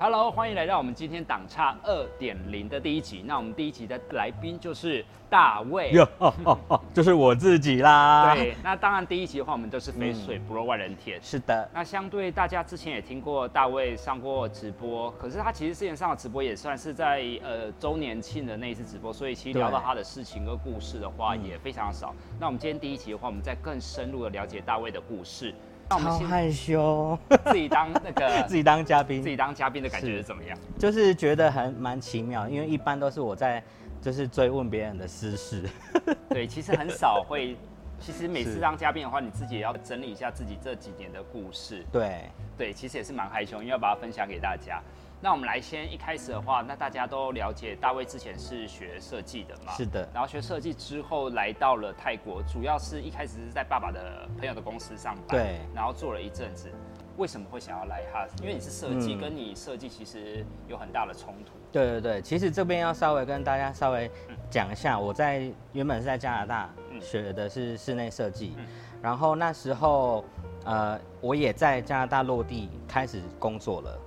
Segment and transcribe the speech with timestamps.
[0.00, 3.24] Hello，欢迎来到我们今天档差二点零的第一集。
[3.26, 5.90] 那我们第一集的来宾就是大卫。
[5.90, 8.32] 哟哦哦哦，就是我自己啦。
[8.32, 11.20] 对，那当然第一集的话，我们都是肥水不落外人田。
[11.20, 22.14] 是的，那相对大家之前也听过大卫上过直播，可是他其实之前上的直播也算是在呃周年庆的那一次直播，所以其实聊到他的事情跟故事的话也非常少。
[22.38, 25.52] 那我们今天第一集的话，我们再更深入的了解大卫的故事。
[25.88, 30.56] 超害羞，自己当那个 自己当嘉宾，自己当嘉宾的感觉是怎么样？
[30.78, 33.62] 就是觉得很蛮奇妙，因为一般都是我在
[34.02, 35.64] 就是追问别人的私事。
[36.28, 37.56] 对，其实很少会，
[37.98, 41.84] 其实每次当嘉宾的话，你自己也要整理一下自己这几年的故事。
[41.90, 44.82] 对，对，其实也是蛮害羞，因为要把它分享给大家。
[45.20, 49.72] 那我们来先一开始的话，那大家都了解大卫之前是学设计的嘛？
[49.72, 50.08] 是的。
[50.14, 55.26] 然后学设计之后来到了泰国，主要是一开始是在爸爸的朋友的公司上班。
[55.28, 55.60] 对。
[55.74, 56.70] 然后做了一阵子，
[57.16, 58.28] 为什么会想要来哈？
[58.40, 61.52] 因为你是设计，跟你设计其实有很大的冲突。
[61.72, 64.08] 对对对，其实这边要稍微跟大家稍微
[64.48, 68.56] 讲一下，我在原本是在加拿大学的是室内设计，
[69.02, 70.24] 然后那时候
[70.64, 73.98] 呃我也在加拿大落地开始工作了。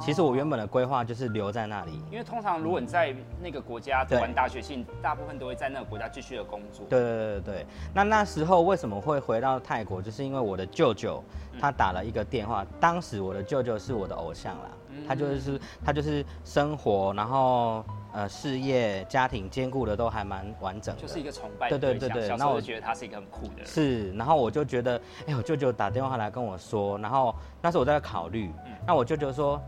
[0.00, 6.86] 其实我原本的规划就是留在那里，因为通常如果你在那个国家读完大学，性大部分都会在那个国家继续的工作。
[6.88, 10.00] 对对对对那那时候为什么会回到泰国？
[10.00, 11.22] 就是因为我的舅舅
[11.60, 14.70] 他打了一个电话，当时我的舅舅是我的偶像啦，
[15.06, 21.68] 他就是他就是生活，然后呃事业、家庭兼顾的都还蛮完整的，就是一个崇拜。
[21.68, 23.66] 对对对对，那我觉得他是一个很酷的人。
[23.66, 28.50] 是，然后我就觉得，哎，我舅舅打电话来跟我说，然后那时候我在考虑，
[28.86, 29.60] 那我舅舅说。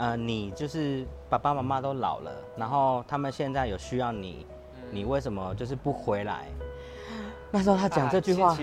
[0.00, 4.46] 呃，你就是爸爸妈妈都老了，然后他们现在有需要你，
[4.92, 6.44] 你为什么就是不回来？
[7.50, 8.56] 那时候他讲这句话，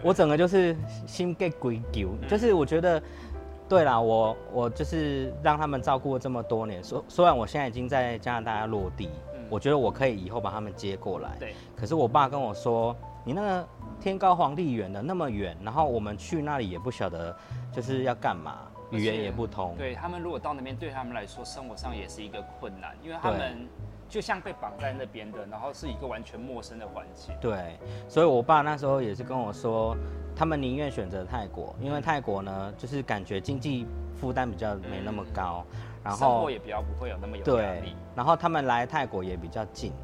[0.00, 0.76] 我整个就是
[1.08, 3.02] 心给鬼丢，就是我觉得，
[3.72, 9.08] 对啦，我我就是让他们照顾了这么多年，虽虽然我现在已经在加拿大落地，
[9.48, 11.54] 我觉得我可以以后把他们接过来，对。
[11.74, 12.94] 可是我爸跟我说，
[13.24, 13.68] 你那个
[13.98, 17.34] 天高皇帝远的那么远，然后我们去那里也不晓得
[17.72, 18.58] 就是要干嘛。
[18.90, 23.66] 语言也不通，对他们如果到那边，对他们来说生活上也是一个困难，因为他们
[24.12, 27.34] 就像被绑在那边的，然后是一个完全陌生的环境。
[27.40, 27.78] 对，
[28.10, 29.96] 所以我爸那时候也是跟我说，
[30.36, 35.64] 他们宁愿选择泰国，因为泰国呢，就是感觉经济负担比较没那么高，
[36.04, 39.94] 然后生活也比较不会有那么有压力，然后他们来泰国也比较近。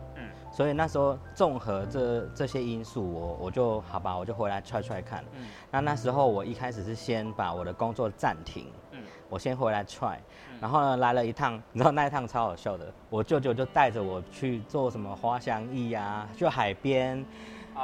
[0.51, 5.23] 所以那时候综合这这些因素，我我就好吧，我就回来踹踹看。
[5.35, 8.73] 嗯，那那时候我一开始是先把我的工作暂停。
[9.29, 10.17] 嗯，我先回来 try，，
[10.61, 17.25] 然后呢来了一趟， 你知道那一趟超好笑的，我舅舅就带着我去做什么滑翔翼啊，去海边。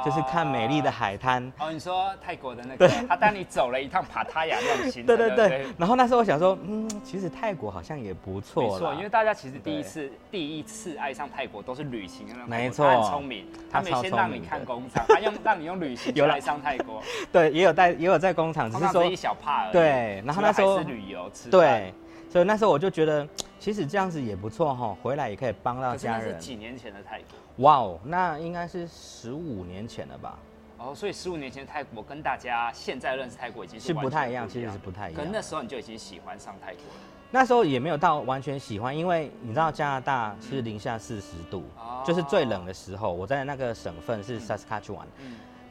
[0.03, 1.71] 就是看美丽的海滩哦。
[1.71, 5.05] 你说泰国的那个，他带你走了一趟帕塔亚那种行程。
[5.05, 5.65] 对对对。
[5.77, 8.63] 然后那时候我想说，嗯，其实泰国好像也不错。
[8.63, 12.49] 没错，因为大家其实第一次第一次爱上泰国都是旅行的那种。
[12.49, 12.85] 没错。
[12.85, 17.01] 他很聪明，他没先让你看工厂，他用让你用旅行有来上泰国。
[17.31, 19.73] 对，也有带也有在工厂，只是说一小帕而已。
[19.73, 21.49] 对，然后那时候是旅游吃。
[21.49, 21.93] 对，
[22.29, 23.27] 所以那时候我就觉得，
[23.59, 26.35] 其实这样子也不错哈，回来也可以帮到家人。
[26.35, 27.65] 是几年前的泰国。
[27.65, 30.37] 哇哦，那应该是十五年前了吧？
[30.77, 35.23] 哦，所以十五年前的泰国跟大家现在认识泰国已经是不太一样，其实是不太一样。
[35.23, 36.99] 可那时候你就已经喜欢上泰国了？
[37.31, 41.63] 那时候也没有到完全喜欢，因为你知道加拿大是零下四十度，
[42.05, 43.11] 就是最冷的时候。
[43.11, 45.05] 我在那个省份是 Saskatchewan，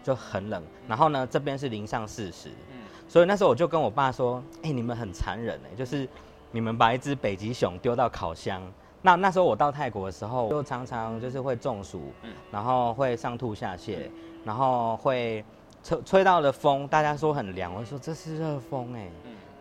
[0.03, 0.63] 就很冷。
[0.89, 2.51] 然后呢，这边是零上四十，
[3.09, 6.09] 所以那时候我就跟我爸说：“哎，你们很残忍哎，就是
[6.55, 8.63] 你们把一只北极熊丢到烤箱。”
[9.03, 12.13] 那那时候我到泰国的时候，就常常就是会中暑，
[12.51, 14.09] 然后会上吐下泻，
[14.45, 15.45] 然后会
[15.83, 19.11] 吹吹到了风，大家说很凉，我说这是热风哎，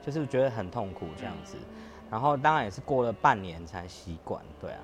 [0.05, 1.57] 就是觉得很痛苦这样子。
[2.09, 4.79] 然后当然也是过了半年才习惯，对啊。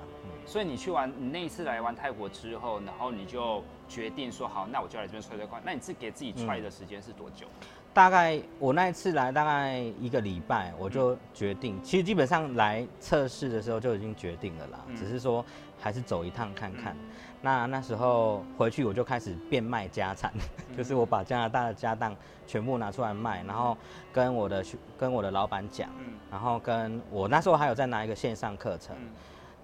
[0.45, 5.61] 所以你去完你那一次来完泰国之后，然后你就决定说好，那我就来这边踹踹看。
[5.63, 7.45] 那你是给自己踹的时间是多久？
[7.93, 15.43] 大概我那一次来大概一个礼拜，我就决定，其实基本上来测试的时候就已经决定了啦，只是说
[15.79, 16.95] 还是走一趟看看。
[17.41, 20.31] 那那时候回去我就开始变卖家产，
[20.77, 22.15] 就是我把加拿大的家当
[22.45, 23.75] 全部拿出来卖，然后
[24.13, 24.63] 跟我的
[24.97, 25.89] 跟我的老板讲，
[26.29, 28.95] 然后跟我那时候还有在拿一个线上课程，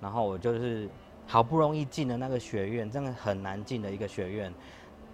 [0.01, 0.89] 然后我就是
[1.28, 4.54] 好不容易进了那个学院，真的很难进的一个学院。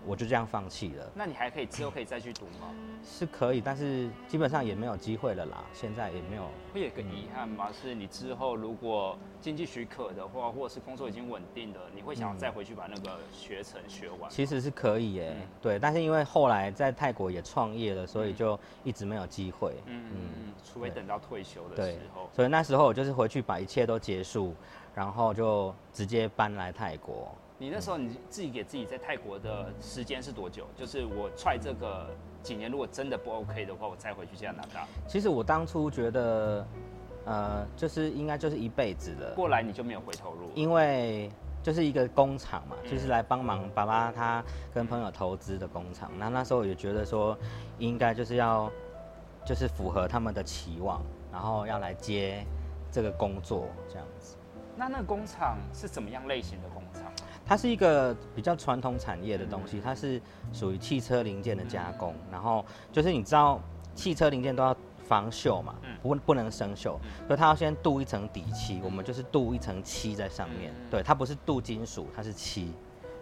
[0.06, 1.12] 我就这样放弃了。
[1.14, 2.74] 那你还可以之后可以再去读吗？
[3.04, 5.64] 是可以，但是基本上也没有机会了啦。
[5.74, 6.48] 现在也没有。
[6.74, 7.70] 会有个遗憾吗？
[7.72, 14.30] 是你之后如果经济许可的话，或者是工作已经稳定的，你会想再回去把那个学程学完？
[14.30, 15.80] 其实是可以耶，对。
[15.80, 19.74] 但是因为后来在泰国也创业了，所以就一直没有机会。
[19.88, 20.54] 嗯嗯。
[20.64, 22.30] 除非等到退休的时候。
[22.34, 24.54] 所以那时候我就是回去把一切都结束，
[24.94, 27.34] 然后就直接搬来泰国。
[27.62, 30.66] 你那时候你自己给自己在泰国的时间是多久？
[30.76, 32.10] 就是我踹这个
[32.42, 34.88] 几年，如果真的不 OK 的话，我再回去加拿大。
[35.08, 36.66] 其实我当初觉得，
[37.24, 39.36] 呃，就是应该就是一辈子了。
[39.36, 41.32] 过来你就没有回头路，因为
[41.62, 44.44] 就是一个工厂嘛，就是来帮忙爸爸他
[44.74, 46.12] 跟朋友投资的工厂。
[46.18, 47.38] 那那时候也觉得说，
[47.78, 48.72] 应该就是要
[49.46, 51.00] 就是符合他们的期望，
[51.32, 52.44] 然后要来接
[52.92, 54.36] 这个工作这样子。
[54.76, 56.81] 那那个工厂是怎么样类型的工厂？
[57.52, 60.22] 它是一个比较传统产业的东西，它是
[60.54, 62.16] 属于汽车零件的加工。
[62.32, 63.60] 然后就是你知道，
[63.94, 68.80] 汽车零件都要防锈嘛，不不能生锈，所以它要先镀一层底漆。
[68.82, 72.72] 我们就是镀一层漆在上面，对，它不是镀金属，它是漆。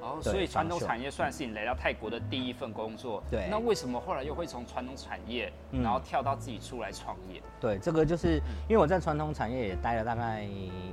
[0.02, 3.22] 哦，所以传统产业算是你来到泰国的第一份工作。
[3.30, 3.48] 对。
[3.50, 7.42] 那为什么后来又会从传统产业，然后跳到自己出来创业？
[7.60, 10.48] 对，这个就是因为我在传统产业也待了大概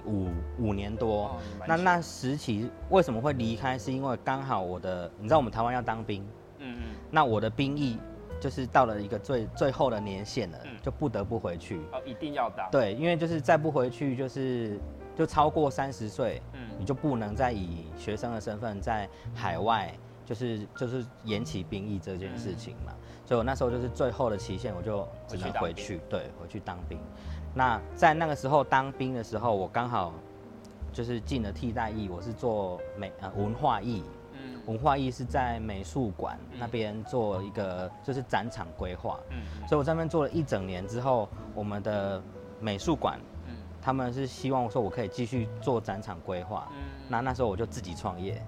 [0.05, 1.27] 五五年多。
[1.27, 1.37] 哦。
[1.67, 3.79] 那那时期为什么会离开？
[3.79, 6.27] 是因为刚好我的，你知道我们台湾要当兵。
[6.59, 6.97] 嗯嗯。
[7.11, 7.99] 那我的兵役
[8.41, 11.81] 就是到了一个最最后的年限了，就不得不回去。
[11.93, 12.69] 哦，一定要当。
[12.73, 14.81] 对，因为就是再不回去就是。
[15.17, 19.93] 就超过三十岁，嗯，你就不能再以学生的身份在海外，
[20.27, 22.93] 就是就是延期兵役这件事情嘛。
[23.25, 26.99] 所以我那时候就是最后的期限，我就只能回去，对，回去当兵。
[27.55, 30.13] 那在那个时候当兵的时候，我刚好
[30.93, 42.23] 就是进了替代役，我是做美呃文化艺，嗯，文化艺是在美术馆那边做一个就是展场规划，嗯，所以我在那边做了一整年之后，我们的
[42.61, 43.19] 美术馆。
[43.87, 46.67] 他们是希望说，我可以继续做展场规划。
[46.73, 48.43] 嗯，那那时候我就自己创业。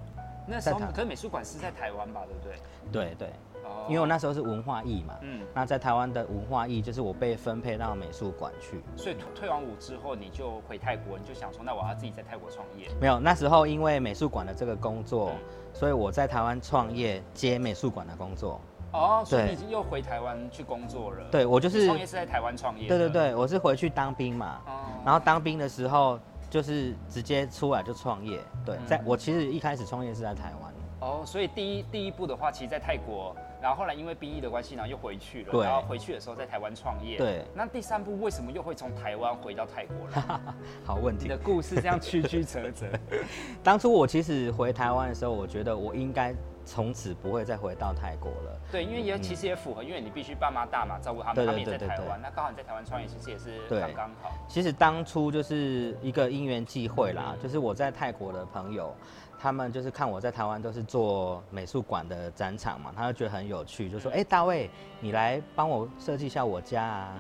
[0.49, 2.23] 那时候，可是美术馆是在台湾吧？
[2.27, 2.59] 对不对？
[2.91, 3.29] 对对。
[3.63, 3.87] 哦。
[3.89, 5.15] 因为我那时候是文化艺嘛。
[5.21, 5.47] 嗯。
[5.55, 8.83] 那在台湾的文化艺，就是我被分配到美术馆去。
[8.97, 12.89] 所以退完伍之后，你就回泰国，你就想说，那我要自己在泰国创业。
[13.01, 15.31] 没有，那时候因为美术馆的这个工作，
[15.73, 18.61] 所以我在台湾创业接美术馆的工作。
[18.93, 21.25] 哦，所以你已经又回台湾去工作了。
[21.31, 22.89] 对，我就是创业是在台湾创业。
[22.89, 24.61] 对对对，我是回去当兵嘛。
[24.67, 24.73] 哦。
[25.05, 26.19] 然后当兵的时候，
[26.49, 28.41] 就是直接出来就创业。
[28.65, 30.73] 对，在我其实一开始创业是在台湾。
[31.01, 35.53] 哦，所以第一第一步的话，其实在泰国，然后后来因为兵役的关系，然后又回去了。
[35.53, 35.65] 对。
[35.65, 37.19] 然后回去的时候在台湾创业。
[37.19, 37.45] 对。
[37.55, 40.41] 那第三步为什么又会从台湾回到泰国了？
[40.83, 41.25] 好问题。
[41.25, 42.87] 你的故事这样曲曲折折。
[43.63, 46.35] 当初我其实回台湾的时候，我觉得我应该。
[46.69, 48.61] 从此不会再回到泰国了。
[48.71, 54.31] 对，因为也其实也符合，因为你必须爸妈大嘛，照顾他们，他们也在台湾，那刚好你在台湾创业，其实也是刚刚好。
[54.47, 58.95] 其实当初就是一个因缘际会啦，就是我在泰国的朋友，
[59.41, 64.69] 他们就是看我在台湾都是做美术馆的展场嘛，他就觉得很有趣，就说：“哎，大卫，
[65.01, 67.15] 你来帮我设计一下我家啊。”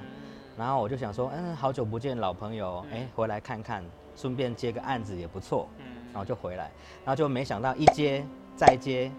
[0.58, 3.82] 然后我就想说：“嗯，好久不见老朋友，哎，回来看看，
[4.14, 6.70] 顺便接个案子也不错。”嗯，然后就回来，
[7.02, 8.22] 然后就没想到一接
[8.54, 9.10] 再接。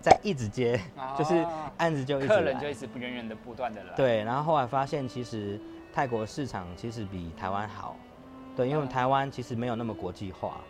[0.00, 0.80] 在一直接，
[1.16, 1.44] 就是
[1.76, 3.94] 案子就一直客人就一直不远远的不断的来。
[3.94, 5.60] 对，然后后来发现其实
[5.92, 7.96] 泰国市场其实比台湾好，
[8.56, 10.60] 对，因为台湾其实没有那么国际化。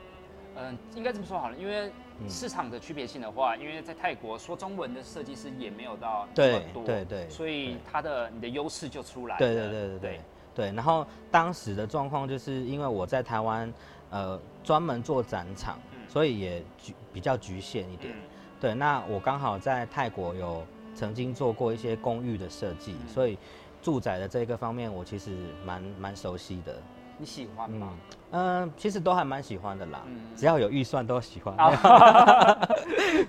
[0.56, 1.92] 嗯，应该这么说好了，因为
[2.28, 9.36] 市场的区别性的话，因为在泰国说中文的设计师也没有到那么多，对对，所以它的你的优势就出来。
[9.38, 10.20] 对对对对对
[10.54, 10.72] 对。
[10.72, 13.72] 然后当时的状况就是因为我在台湾，
[14.10, 18.12] 呃，专门做展场，所以也局比较局限一点。
[18.60, 23.38] 对，那我刚好在泰国有曾经做过一些公寓的设计，所以
[23.80, 26.74] 住宅的这个方面我其实蛮蛮熟悉的。
[27.20, 27.94] 你喜欢吗？
[28.30, 30.02] 嗯，其实都还蛮喜欢的啦，
[30.36, 31.56] 只要有预算都喜欢。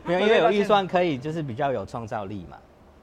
[0.04, 2.58] 没有， 因为有预算可以就是比较有创造力嘛。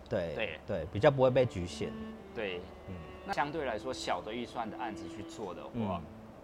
[0.09, 1.93] 对对对，比较不会被局限。
[2.35, 6.01] 对，嗯，那相对来说小的预算的案子去做的话。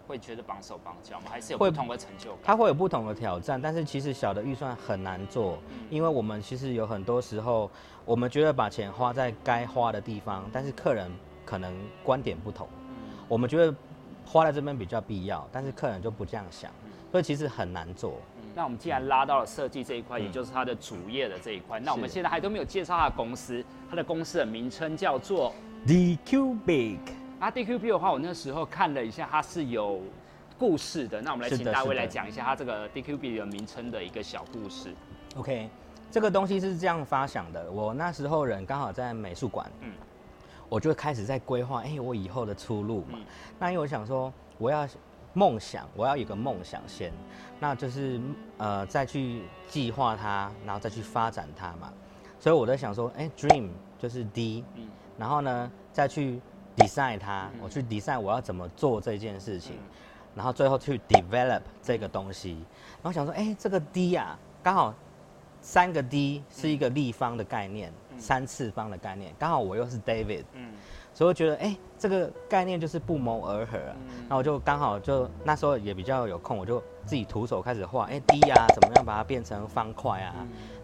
[0.07, 1.27] 会觉得绑手绑脚吗？
[1.29, 2.39] 还是有不同的成就感？
[2.43, 5.57] 它会有不同的挑战，但是其实小的预算很难做，
[5.89, 7.69] 因为我们其实有很多时候，
[8.05, 11.11] 我们觉得把钱花在该花的地方，但是客人
[11.45, 12.67] 可能观点不同。
[13.27, 13.73] 我们觉得
[14.25, 16.69] 花在这边比较必要，但是客人就不这样想，
[17.11, 18.15] 所以其实很难做。
[18.55, 25.51] 那我们既然拉到了设计这一块，也就是它的主业的这一块，那我们现在还都没有介绍它的公司，它的公司的名称叫做
[25.87, 27.22] The Cubic。
[27.43, 29.99] 啊，DQB 的话，我那时候看了一下，它是有
[30.57, 31.21] 故事的。
[31.21, 34.95] 那我们来请大卫来讲一下它这个 DQB 的名称的一个小故事。
[35.35, 35.69] OK，
[36.09, 39.91] 这个东西是这样发想的，我那时候人刚好在美术馆，嗯，
[40.69, 43.19] 我就开始在规划，哎，我以后的出路嘛。
[43.59, 44.87] 那因为我想说，我要
[45.33, 47.11] 梦想，我要有个梦想先，
[47.59, 48.21] 那就是
[48.57, 51.91] 呃再去计划它，然后再去发展它嘛。
[52.39, 53.67] 所以我在想说，哎，dream
[53.99, 56.39] 就是 D，嗯，然后呢再去
[56.77, 59.75] design 它，我去 design 我要怎么做这件事情，
[60.35, 62.51] 然后最后去 develop 这个东西，
[63.01, 64.93] 然后想说，哎，这个 D 呀，刚好。
[65.65, 70.73] 三个 D 是一个立方的概念，三次方的概念，刚好我又是 David，嗯，
[71.13, 73.95] 所以我觉得哎，这个概念就是不谋而合啊。
[74.27, 80.35] 那我就刚好就那时候也比较有空，我就自己徒手开始画，哎，D 啊，怎么样把它变成方块啊？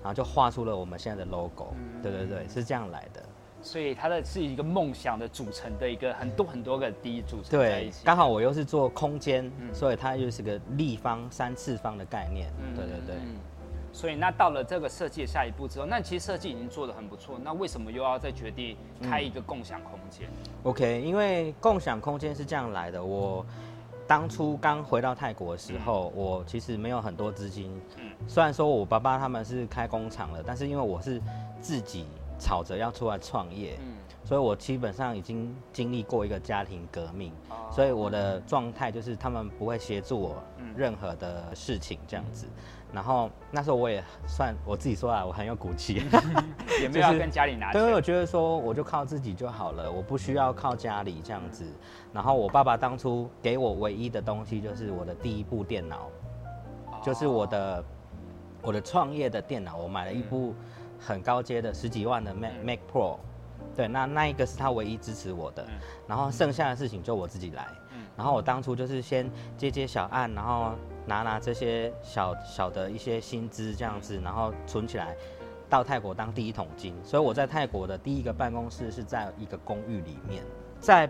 [0.02, 1.74] 然后就画出了我们现在的 logo。
[2.02, 3.22] 对对对，是这样来的。
[3.62, 8.06] 所以它的是一个梦想的组成的一个很多很多个第一组成在一起。
[8.06, 12.52] 刚好我又是做空间，所以它又是个立方三次方的概念。
[12.76, 13.16] 对对对。
[13.92, 20.30] 所以那到了这个设计的下一步之后，那其实设计已经做的很不错，那为什么又要再决定开一个共享空间
[20.62, 23.04] ？OK，因为共享空间是这样来的。
[23.04, 23.44] 我
[24.06, 27.82] 当初刚回到泰国的时候，我其实没有很多资金。
[27.98, 28.12] 嗯。
[28.28, 31.20] 虽然说我爸爸他们是开工厂的，但是因为我是
[31.60, 32.06] 自己
[32.40, 37.34] 吵着要出来创业，嗯，所以我基本上已经经历过一个家庭革命，
[37.70, 40.42] 所以我的状态就是他们不会协助我
[40.76, 42.48] 任何的事情这样子。
[42.92, 46.02] 然后那时候我也算我自己说啊，我很有骨气，
[46.82, 47.72] 也没有跟家里拿。
[47.72, 51.64] 对，我觉得说我就靠自己就好了，我不需要靠家里这样子。
[52.12, 56.10] 然后我爸爸当初给我唯一的东西就是我的第一部电脑，
[57.04, 57.84] 就是我的
[58.64, 60.56] 我的创业的电脑，我买了一部
[61.00, 63.18] 很高阶的十几万的 Mac Mac Pro。
[63.76, 65.66] 对，那那一个是他唯一支持我的，
[66.08, 67.68] 然后剩下的事情就我自己来。
[68.18, 70.74] 然后我当初就是先接接小案，然后。
[71.06, 75.18] 拿拿这些小小的一些薪资这样子，然后存起来，
[75.68, 76.94] 到泰国当第一桶金。
[77.04, 80.44] 所以我在泰国的第一个办公室是在一个公寓里面。
[80.80, 81.10] 在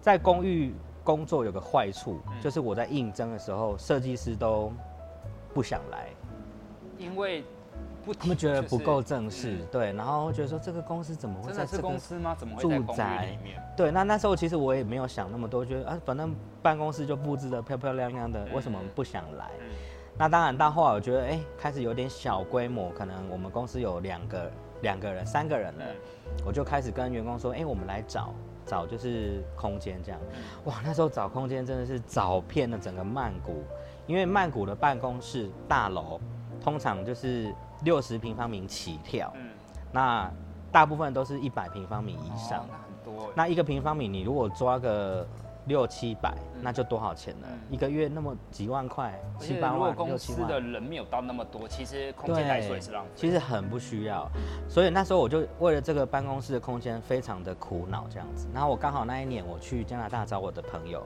[0.00, 4.72] 在公寓工作有个坏处，就是我在应征的时候，设计师都
[5.52, 6.10] 不想来，
[6.96, 7.42] 因为。
[8.18, 12.34] 他们觉得不够正式，对，然后觉得说这个公司怎么会在这个公司吗？
[12.38, 13.62] 怎么会在公寓里面？
[13.76, 19.50] 对，那那时候其实我也没有想那么多，觉得啊，反正办公室就布置的漂漂亮亮的，为什么不想来？
[20.18, 24.50] 那当然到后来我觉得，哎，开始有点小规模，可能我们公司有两个
[24.82, 25.84] 两个人、三个人了，
[26.44, 28.34] 我就开始跟员工说，哎，我们来找
[28.66, 30.20] 找就是空间这样。
[30.64, 33.62] 哇，那时候找空间真的是找遍了整个曼谷，
[34.06, 36.20] 因为曼谷的办公室大楼
[36.60, 37.54] 通常就是。
[37.84, 39.50] 六十平方米起跳，嗯，
[39.92, 40.30] 那
[40.70, 43.32] 大部分都是一百平方米以上，那很多。
[43.34, 45.26] 那一个平方米，你如果抓个
[45.66, 47.46] 六七百，那就多少钱呢？
[47.70, 53.10] 一个月那么几万块，七八万、公司的人没有到那么多，其实空间来说也是浪费。
[53.14, 54.28] 其实很不需要，
[54.68, 58.46] 所以那时候我就为了这个办公室的空间非常的苦恼这样子。
[58.54, 61.04] 然后我刚好那一年我去加拿大找我的朋友，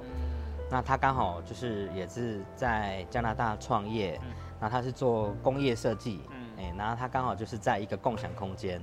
[0.71, 4.21] 那他刚好就是也是在加拿大创业，
[4.61, 6.21] 那他是做工业设计。
[6.77, 8.81] 然后他刚好就是在一个共享空间，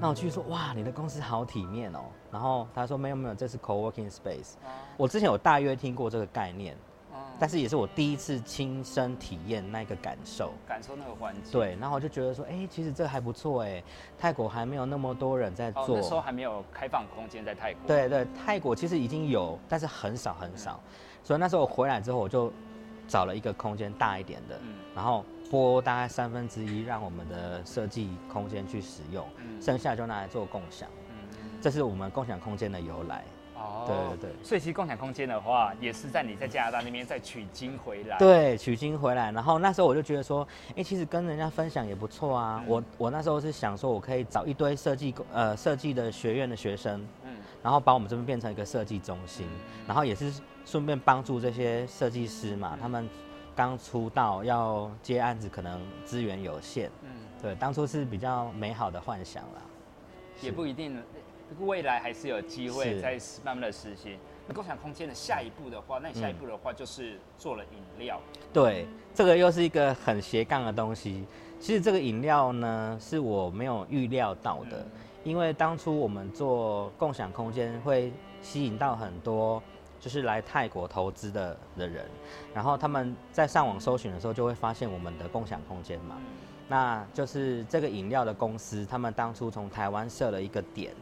[0.00, 2.00] 那我去说哇，你的公司好体面哦。
[2.30, 4.54] 然后他说没有没有，这是 co-working space。
[4.96, 6.76] 我之前有大约听过这个概念，
[7.38, 11.52] 但是也是我第一次亲身体验那个感受，感受那个环境。
[11.52, 13.82] 对，然后我就觉得说，哎，其实这还不错哎。
[14.18, 17.80] 泰国还没有那么多人在做，那时候还没有开放空间在泰国。
[17.86, 20.80] 对对，泰国其实已经有，但是很少很少。
[21.24, 22.52] 所以那时候我回来之后，我就
[23.08, 24.60] 找了一个空间大一点的，
[24.94, 25.24] 然后。
[25.50, 29.26] 拨大概三分之一，让我们的设计空间去使用，
[29.60, 30.88] 剩下就拿来做共享。
[31.60, 33.24] 这是我们共享空间的由来。
[33.56, 34.44] 哦，对对对。
[34.44, 38.16] 所以其实共享空间的话，也是在你在加拿大那边再取经回来。
[38.16, 42.64] 对，取经回来，然后那时候我就觉得说，哎，其实跟人家分享也不错啊。
[42.66, 49.46] 我我那时候是想说，我可以找一堆设计呃设计的学院的学生，嗯，然后把我们这边变成一个设计中心，
[49.86, 50.32] 然后也是
[50.64, 53.08] 顺便帮助这些设计师嘛，他们。
[53.60, 56.90] 刚出道要接案子，可能资源有限。
[57.02, 57.10] 嗯，
[57.42, 59.60] 对，当初是比较美好的幻想啦，
[60.40, 60.98] 也不一定，
[61.58, 64.18] 未来还是有机会再慢慢的实现。
[64.48, 68.18] 那共享空间的下一步的话，那你下一步的话就是做了饮料。
[68.50, 71.26] 对，这个又是一个很斜杠的东西。
[71.60, 74.86] 其实这个饮料呢，是我没有预料到的，
[75.22, 79.62] 因为当初我们做共享空间会吸引到很多。
[80.00, 82.06] 就是来泰国投资的的人，
[82.54, 86.16] 然后他们在上网搜寻的时候，就会发现我们的共享空间嘛。
[86.68, 90.94] 那就是这个饮料的公司，他们当初从台湾设了一个点，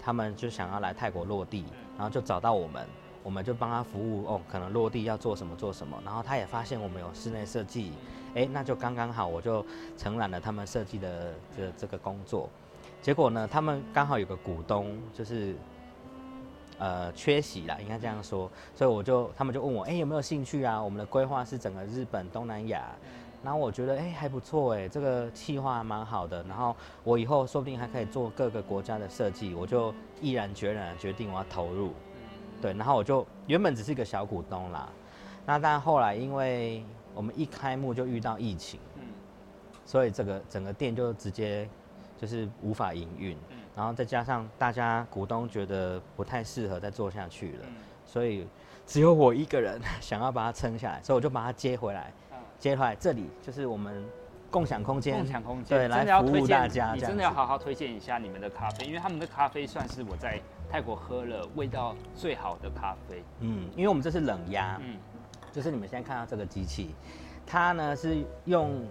[0.00, 1.64] 他们就想要来泰国落地，
[1.98, 2.86] 然后就找到我们，
[3.22, 7.92] 我们就帮他服务哦，可能落地要做什么做什么，然后他也发现我们有室内设计，
[8.34, 9.64] 哎，那就刚刚好，我就
[9.98, 12.48] 承揽了他们设计的这这个工作。
[13.00, 15.56] 结果呢，他们刚好有个股东就是
[16.82, 20.82] 呃缺席啦，应该这样说，所以我就他们就问我，哎，有没有兴趣啊？
[20.82, 22.82] 我们的规划是整个日本东南亚，
[23.44, 26.74] 然后我觉得哎还不错哎，这个计划蛮好的，然后
[27.04, 31.92] 我以后说不定还可以做各个国家的设计，我就毅然决然决定我要投入。
[32.60, 34.88] 对，然后我就原本只是一个小股东啦，
[35.46, 36.84] 那但后来因为
[37.14, 39.02] 我们一开幕就遇到疫情，嗯，
[39.84, 41.68] 所以这个整个店就直接
[42.16, 47.66] 就是无法营运，嗯，然后再加上大家股东觉得不太适合再做下去了，
[48.04, 48.46] 所以
[48.86, 52.12] 只有我一个人 想要把它撑下来，所以我就把它接回来，
[52.58, 54.04] 接回来这里就是我们
[54.50, 60.40] 共享空间，共享空间，对，来服务大家，你真的要好好推荐一下你们的咖啡，因为他们的咖啡算是我在。
[60.70, 64.96] 泰国喝了味道最好的咖啡，嗯，因为我们这是冷压，嗯，
[65.52, 66.94] 就是你们现在看到这个机器，
[67.46, 68.82] 它呢是用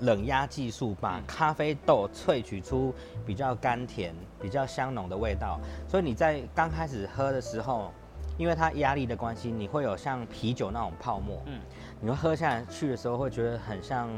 [0.00, 2.94] 冷压技术把咖啡豆萃取出
[3.26, 7.92] 比较甘甜、比较香浓的味道，所以你在刚开始喝的时候，
[8.38, 11.60] 因为它压力的关系，你会有像啤酒那种泡沫，嗯，
[12.00, 14.08] 你会喝下去的时候会觉得很像，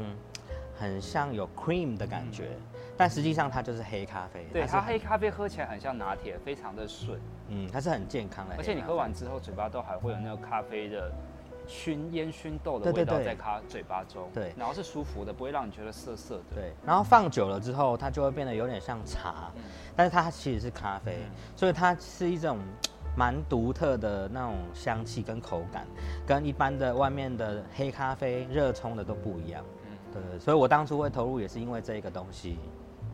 [0.79, 2.49] 很像有 cream 的感觉。
[2.95, 11.11] 但实际上它就是黑咖啡，对它黑咖啡喝起来很像拿铁，非常的顺，嗯，它是很健康的，而且你喝完之后嘴巴都还会有那个咖啡的
[11.67, 19.51] 熏烟熏豆的味道在它嘴巴中，对，然后是舒服的，不会让你觉得涩涩的，对，然后放久了之后它就会变得有点像茶，
[19.95, 21.17] 但是它其实是咖啡，
[21.55, 22.59] 所以它是一种
[23.15, 25.87] 蛮独特的那种香气跟口感，
[26.25, 32.57] 跟一般的外面的黑咖啡热冲的都不一样，嗯，对，所以我当初会投入也是因为这个东西。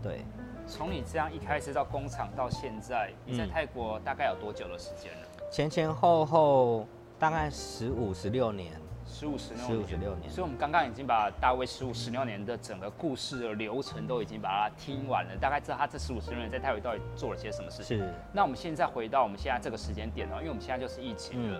[0.02, 0.24] 对，
[0.66, 5.28] 从你这样一开始到工厂到现在，你在泰国大概有多久的时间了？
[5.52, 6.88] 前前后后
[7.20, 8.72] 大概十五十六年，
[9.06, 10.32] 十五十六十五十六年。
[10.32, 17.98] 所以，我们刚刚已经把大卫十五十六年的整个故事的流程都已经把它听完了，大概知道他这十五十六年在泰国到底做了些什么事情。
[18.00, 18.14] 是。
[18.32, 21.60] 那我们现在回到我们现在这个时间点哦，因为我们现在就是疫情了。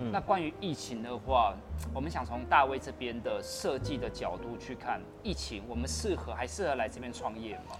[0.00, 1.54] 嗯那关于疫情的话，
[1.94, 7.76] 我们想从大卫这边的设计的角度去看疫情，我们适合还适合来这边创业吗？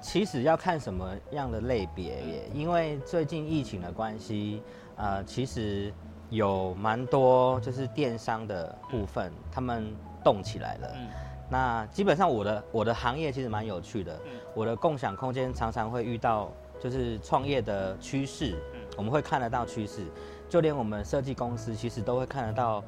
[0.00, 4.62] 其实要看什么样的类别耶，因为最近疫情的关系，
[4.96, 5.92] 呃，其实
[6.30, 10.92] 有蛮多就是电商的部分，他们动起来了。
[10.94, 11.08] 嗯。
[11.50, 14.20] 那基本上我的我的行业其实蛮有趣的，
[14.54, 18.54] 我的共享空间常常会遇到就是创业的趋势，
[18.96, 20.04] 我们会看得到趋势。
[20.46, 22.84] 就连我们设计公司，其实都会看得到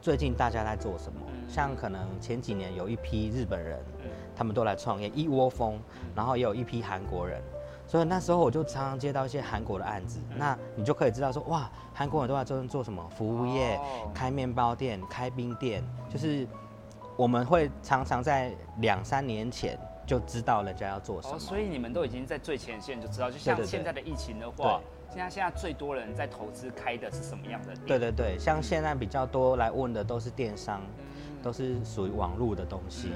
[0.00, 1.20] 最近大家在做什么。
[1.48, 3.78] 像可能前几年有一批日本人，
[4.36, 5.80] 他们都来创业，一窝蜂，
[6.14, 7.42] 然后也有一批韩国人，
[7.86, 10.18] 所以那时候我就常常接到一些韩国的案子。
[10.36, 13.06] 那你就可以知道说，哇，韩国人都在做做什么？
[13.16, 13.78] 服务业，
[14.14, 16.46] 开面包店，开冰店，就是
[17.16, 21.38] 我们会常常在两三年前就知道人家要做什么。
[21.38, 24.80] 所以你们都已经在最前线就知道，就像现在的疫情的话。
[25.08, 27.74] 现在现在最多人在投资开的是什么样的？
[27.86, 30.82] 对对对，像现在比较多来问的都是电商，
[31.40, 33.12] 都是属于网络的东西，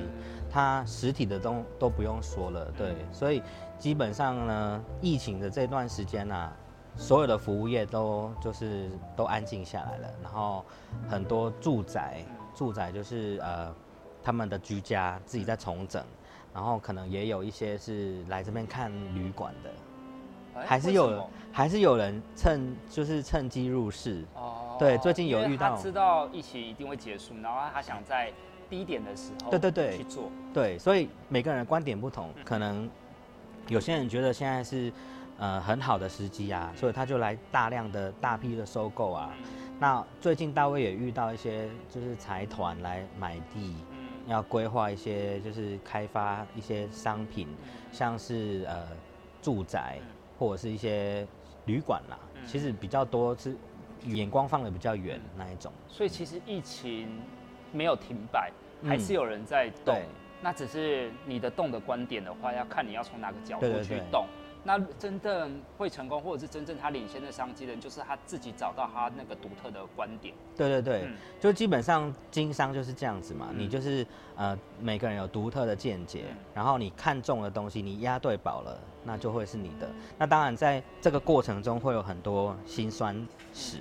[0.50, 2.70] 它实体的都都不用说了。
[2.76, 3.42] 对，所以
[3.78, 6.52] 基本上呢，疫情的这段时间呢，
[6.96, 10.64] 所有的服务业都就是都安静下来了，然后
[11.08, 13.74] 很多住宅住宅就是呃
[14.22, 16.04] 他们的居家自己在重整，
[16.52, 19.70] 然后可能也有一些是来这边看旅馆的。
[20.66, 24.76] 还是有，还是有人趁就是趁机入市哦。
[24.80, 28.32] 对，最近有遇到，他知道疫情一定会结束，然后他想在
[28.70, 30.30] 低点的时候，对对对，去做。
[30.54, 32.88] 对，所以每个人的观点不同，可能
[33.68, 34.92] 有些人觉得现在是
[35.38, 39.30] 呃很好的时机啊，所以他就来大量的大批的收购啊。
[39.80, 43.74] 那最近大卫也遇到一些就是财团来买地，
[44.26, 47.48] 要规划一些就是开发一些商品，
[47.90, 48.86] 像是呃
[49.42, 49.98] 住宅。
[50.38, 51.26] 或者是一些
[51.66, 53.54] 旅馆啦，其实比较多是
[54.06, 55.70] 眼光放的比较远那一种。
[55.86, 57.20] 所以其实疫情
[57.72, 58.50] 没有停摆，
[58.84, 60.00] 还是有人在动。
[60.42, 64.26] 那只是你的动的观点的话，要看你要从哪个角度去动。
[64.62, 70.34] 那真正会成功，或者是真正他领先的商机的人，就是他自己找到他那个独特的观点。
[70.54, 71.08] 对对对，
[71.40, 73.48] 就基本上经商就是这样子嘛。
[73.54, 74.06] 你就是
[74.36, 79.90] 呃，每个人有独特的见解，然后你看中的东西，你押对宝了，那就会是你的。
[80.18, 83.78] 那当然在这个过程中会有很多辛酸史，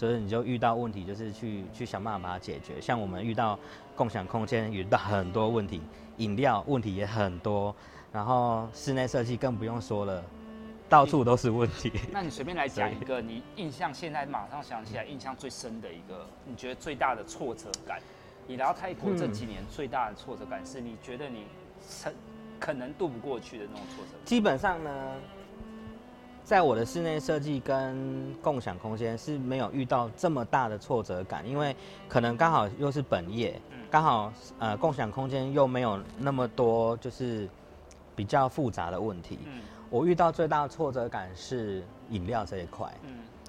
[0.00, 2.80] 所以你就遇到问题，就是去去想办法把它解决。
[2.80, 3.58] 像我们遇到
[3.94, 5.82] 共享空间遇到很多问题，
[6.16, 7.76] 饮料问题也很多。
[8.10, 10.24] 然后室内设计更不用说了，
[10.88, 11.92] 到处都是问题。
[12.10, 18.00] 那你随便来讲一个， 你印象现在马上想起来印象最深的一个，你觉得最大的挫折感？
[18.46, 21.44] 你来到泰国这几年最大的挫折感是你觉得你
[22.02, 22.12] 可
[22.58, 24.12] 可能渡不过去的那种挫折？
[24.24, 25.14] 基本上呢，
[26.50, 31.76] 在我的室内设计跟共享空间是没有遇到这么大的挫折感，因为
[32.08, 33.54] 可能刚好又是本业，
[33.88, 37.48] 刚好呃共享空间又没有那么多就是
[38.16, 39.38] 比较复杂的问题。
[39.90, 42.92] 我遇到最大的挫折感是饮料这一块。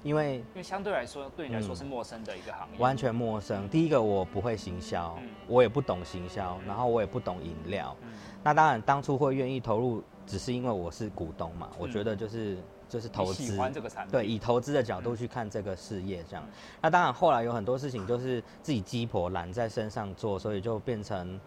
[0.04, 3.68] 因为因为相对来说，对你来说是陌生的一个行业，完全陌生。
[3.68, 7.96] 第一个我不会行销，我也不懂行销，然后我也不懂饮料。
[8.44, 11.68] 那当然当初会愿意投入，只是因为我是股东嘛。
[11.78, 12.58] 我觉得就是
[12.92, 16.44] 就是投资，喜欢这个产品，对，以投资的角度去看这个事业这样。
[16.82, 21.40] 那当然后来有很多事情就是自己鸡婆懒在身上做，所以就变成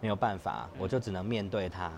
[0.00, 1.90] 没有办法，我就只能面对它。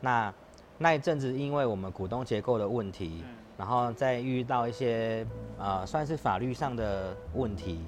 [0.00, 0.34] 那
[0.76, 3.24] 那一阵子因为我们股东结构的问题。
[3.58, 5.26] 然后再遇到一些
[5.58, 7.84] 呃，算是法律上的问题，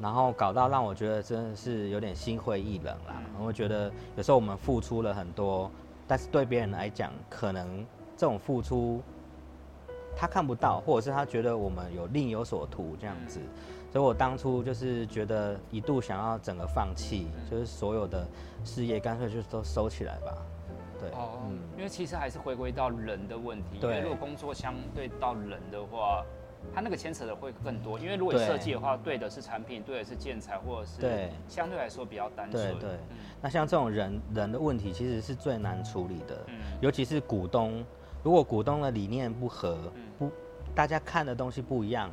[0.00, 3.20] 然后搞到让我觉得真的是有点心灰意冷啦。
[3.38, 5.70] 我觉得有时候我们付出了很多，
[6.06, 7.84] 但是对别人来讲，可能
[8.16, 9.02] 这种付出
[10.16, 13.38] 他看不到，或者是他觉得我们有另有所图这样子。
[13.92, 18.26] 所以我当初就是觉得一度想要整个放弃，就是所有的
[18.64, 20.36] 事业干脆就都收起来吧。
[20.98, 23.78] 对哦，嗯，因为其实还是回归到人的问题。
[23.80, 26.24] 因为，如果工作相对到人的话，
[26.74, 27.98] 他那个牵扯的会更多。
[27.98, 32.72] 因为如果设计的话，对的是产品，对的是建材，或者是对相对来说比较单纯。
[32.78, 32.98] 对对。
[33.40, 36.44] 那像这种人人的问题，其实是最难处理的。
[36.48, 36.56] 嗯。
[36.80, 37.84] 尤其是股东，
[38.26, 39.78] 如果股东的理念不合，
[40.18, 40.28] 不，
[40.74, 42.10] 大家看的东西不一样，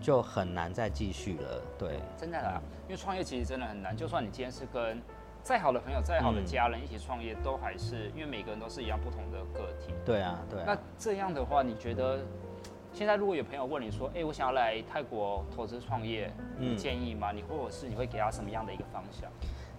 [0.00, 1.62] 就很难再继续了。
[1.78, 2.00] 对。
[2.16, 3.94] 真的啦，因为创业其实真的很难。
[3.94, 4.98] 就算你今天是跟
[5.42, 9.92] 再好的朋友，再好的家人一起创业，都还是因为每个人都是一样不同的个体。
[10.06, 10.58] 对啊，对。
[10.64, 12.20] 那这样的话，你觉得
[12.94, 19.30] 现在如果有朋友问你说：“哎，我想要来泰国投资创业，你建议吗？”你或者是你会给他什么样的一个方向？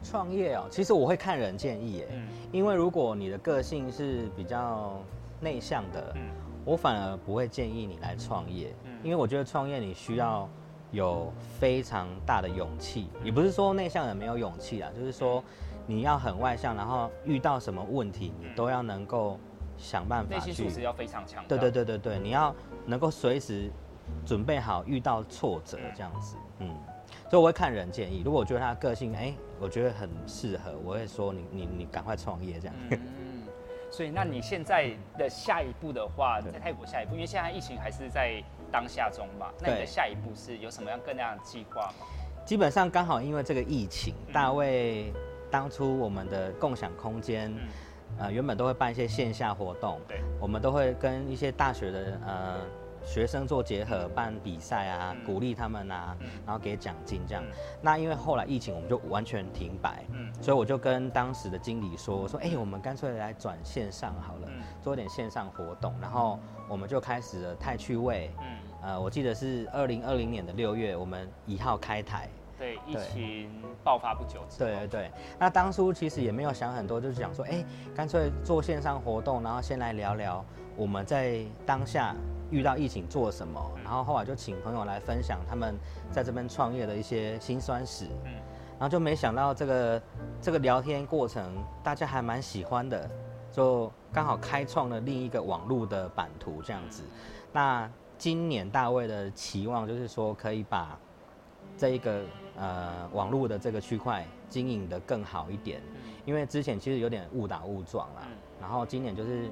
[0.03, 2.15] 创业哦，其实我会看人建议，哎，
[2.51, 5.01] 因为如果你的个性是比较
[5.43, 6.21] 内向的，嗯，
[6.63, 10.49] 我反而不会建议你来创业，嗯，因为我觉得创业你需要。
[10.93, 15.43] 有非常大的勇气，也不是说内向人没有勇气啊，就是说
[15.87, 19.39] 你要很外向，然后遇到什么问题，你都要能够
[19.75, 20.35] 想办法。
[20.35, 21.43] 内心素质要非常强。
[21.47, 22.53] 对对对对对，你要
[22.85, 23.71] 能够随时
[24.23, 26.69] 准备好遇到挫折这样子，嗯，
[27.27, 32.75] 所以我会看人建议，如果我觉得他个性，哎，我觉得很适合，我会说你你你赶快创业这样。
[32.91, 32.99] 嗯，
[33.93, 38.43] 所以那你现在的下一步的话，在泰国下一步，因为现在疫情还是在。
[38.73, 42.07] 当下中嘛，那你的下一步是有什么样更样的计划吗？
[42.43, 45.13] 基本上刚好因为这个疫情，大卫
[45.51, 47.53] 当初我们的共享空间，
[48.17, 52.61] 呃，原本都会办一些线下活动，对，我们都会跟一些大学的呃
[53.03, 57.43] 学生做结合，办比赛啊，鼓励他们啊，然后给奖金这样。
[57.81, 64.49] 那因为后来疫情，我们就完全停摆，嗯，所以我就跟当时的经理说，我说，哎，我们干脆来转线上好了，
[64.81, 68.57] 做点线上活动，然后我们就开始了太趣味，嗯。
[68.85, 72.27] 呃，我记得是二零二零年的六月，我们一号开台。
[72.59, 73.49] 对，疫情
[73.81, 74.41] 爆发不久。
[74.57, 75.11] 对对对。
[75.39, 77.63] 那当初其实也没有想很多，就是想说，哎，
[77.95, 80.43] 干脆做线上活动，然后先来聊聊
[80.75, 82.13] 我们在当下
[82.53, 85.75] 遇到疫情做什么，然后后来就请朋友来分享他们
[86.11, 88.05] 在这边创业的一些辛酸史。
[88.25, 88.31] 嗯。
[88.79, 90.01] 然后就没想到这个
[90.41, 91.51] 这个聊天过程，
[91.83, 93.09] 大家还蛮喜欢的，
[93.51, 97.03] 就刚好开创了另一个网络的版图这样子。
[97.51, 97.89] 那。
[98.15, 100.97] 今年大卫的期望就是说，可以把
[101.75, 102.21] 这一个
[102.55, 105.81] 呃网络的这个区块经营的更好一点，
[106.23, 108.21] 因为之前其实有点误打误撞啦。
[108.61, 109.51] 然后今年就是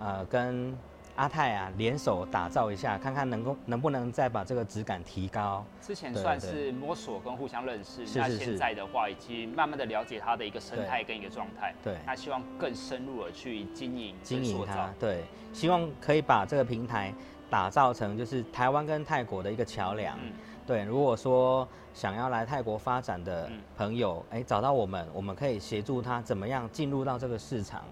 [0.00, 0.76] 呃跟
[1.16, 5.64] 阿泰啊联手打造一下，看看能够能不能再把这个质感提高。
[5.80, 11.74] 之前算是摸索跟互相认识，那现在的话已经慢慢的了解它的一个生态跟一个状态。
[11.82, 14.92] 对，那希望更深入的去经营经营它。
[14.98, 17.12] 对，希望可以把这个平台。
[17.50, 20.18] 打造成就是台湾跟泰国的一个桥梁，
[20.66, 20.84] 对。
[20.84, 23.46] 如果说想要来泰国发展的
[23.76, 27.84] 朋友，哎，找到我们，我们可以协助他怎么样进入到这个市场，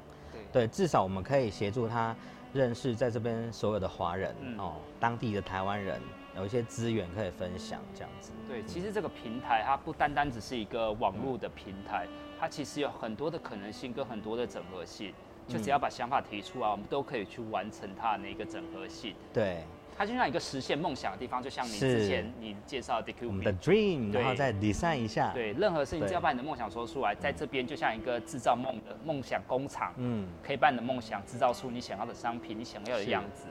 [0.51, 2.17] 对，至少我们可以协助他
[2.53, 6.01] 认识在这边所有的华人哦，当地的台湾人，
[6.37, 8.33] 有一些资源可以分享这样子。
[8.49, 12.07] 对，其实这个平台它不单单只是一个网络的平台，
[12.39, 15.13] 它其实有很多的可能性跟很多的整合性。
[15.49, 19.17] 就只要把想法提出啊，我们都可以去完成它的那个整合性。
[19.33, 19.65] 对，
[20.01, 25.31] 它就像一个实现梦想的地方，就像你之前你介绍的 DQ，的 dream，然后再 design 一下。
[25.35, 33.45] 对，任何事情只要把你的梦想说出来，在这边就像一个制造梦的梦想工厂，嗯，可以把你的梦想制造出你想要的商品，你想要的样子。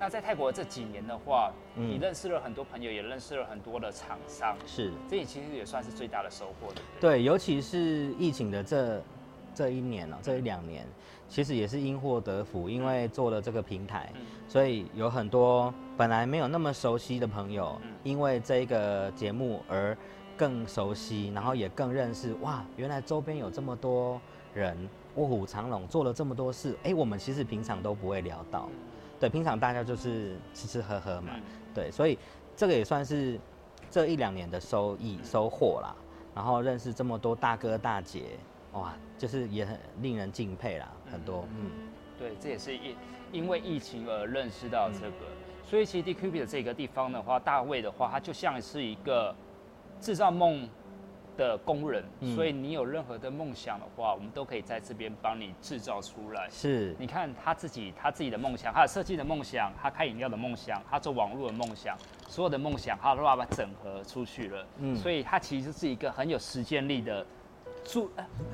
[0.00, 7.10] 那在泰国这几年的话，你认识了很多朋友，也认识了很多的厂商，是，这也其实也算是最大的收获，对不对？
[7.18, 8.98] 对，尤其是疫情的这
[9.54, 10.86] 这一年了，这一两年，
[11.28, 14.12] 其实也是因祸得福，因为做了这个平台，
[14.48, 19.96] 所以有很多本来没有那么熟悉的朋友，因为这个节目而
[20.36, 24.20] 更熟悉，然后也更认识，哇，原来周边有这么多
[24.54, 24.76] 人。
[25.16, 28.66] 卧虎藏龙做了这么多事，哎，我们其实平常都不会聊到，
[29.20, 31.34] 对，平常大家就是吃吃喝喝嘛，
[31.74, 32.18] 对，所以
[32.56, 33.38] 这个也算是
[33.90, 35.94] 这一两年的收益收获啦。
[36.34, 38.38] 然后认识这么多大哥大姐，
[38.72, 41.70] 哇，就是也很令人敬佩啦，很多，嗯，
[42.18, 42.96] 对，这也是因
[43.32, 45.26] 因为疫情而认识到这个，
[45.64, 49.34] 所以其实 DQB 的这个地方的话，大卫的话，他就像是一个
[50.00, 50.68] 制造梦。
[51.34, 52.04] 的工人，
[52.36, 56.46] 所以你有任何的梦想的话，我们都可以在这边帮你制造出来。
[56.50, 61.96] 是，你看他自己，他自己的梦想，他的设计的梦想，他开饮料的梦想，他做网络的梦想，
[62.28, 64.66] 所有的梦想，他都把它整合出去了。
[64.76, 67.26] 嗯，所以他其实是一个很有实践力的。
[67.84, 68.00] 造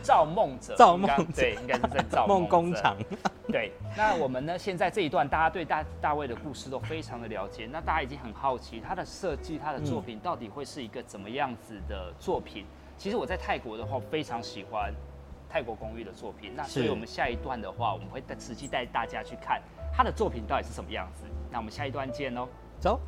[0.03, 2.97] 造梦者，造梦对，应该是在造梦工厂。
[3.49, 4.59] 对，那我们呢？
[4.59, 7.69] 现在这一段，大家对大大卫的故事都非常的了解。
[7.71, 12.67] 那大家已经很好奇，他的设计，他的作品到底会是一个怎么样子的作品？
[12.97, 14.93] 其实我在泰国的话，非常喜欢
[15.49, 16.53] 泰国公寓的作品。
[16.55, 19.63] 那所以我们下一段的话，我们会带实际带大家去看
[19.95, 21.25] 他的作品到底是什么样子。
[21.51, 23.01] 那我们下一段见喽，走。